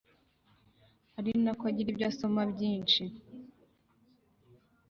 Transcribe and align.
ari 1.19 1.31
nako 1.43 1.63
agira 1.71 1.89
ibyo 1.91 2.05
asoma 2.11 2.41
byinshi 2.51 3.03